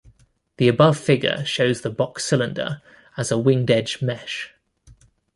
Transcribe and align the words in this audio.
The 0.57 0.67
above 0.67 0.97
figure 0.97 1.45
shows 1.45 1.81
the 1.81 1.91
"box-cylinder" 1.91 2.81
as 3.17 3.29
a 3.31 3.37
winged-edge 3.37 4.01
mesh. 4.01 4.51